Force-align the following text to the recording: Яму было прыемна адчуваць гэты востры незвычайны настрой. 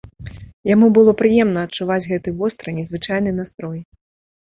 Яму 0.69 0.87
было 0.95 1.13
прыемна 1.19 1.67
адчуваць 1.69 2.01
гэты 2.15 2.29
востры 2.43 2.69
незвычайны 2.81 3.39
настрой. 3.41 3.79